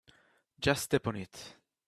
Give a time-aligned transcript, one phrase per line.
[0.59, 1.55] Just step on it.